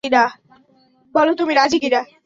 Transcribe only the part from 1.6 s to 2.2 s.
কি না।